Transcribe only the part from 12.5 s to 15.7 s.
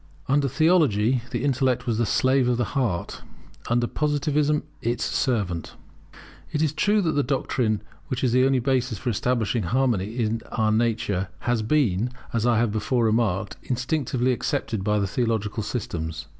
before remarked, instinctively accepted by theological